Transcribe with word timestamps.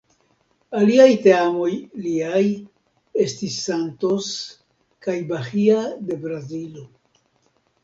Aliaj 0.77 1.09
teamoj 1.27 1.69
liaj 2.05 2.41
estis 3.27 3.59
Santos 3.67 4.31
kaj 5.07 5.17
Bahia 5.35 5.87
de 6.11 6.21
Brazilo. 6.27 6.91